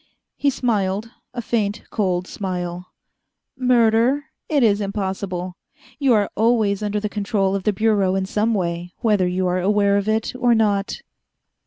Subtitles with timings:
[0.35, 2.87] He smiled, a faint, cold smile.
[3.55, 4.29] "Murder?
[4.49, 5.57] It is impossible.
[5.99, 9.59] You are always under the control of the Bureau in some way, whether you are
[9.61, 11.03] aware of it or not."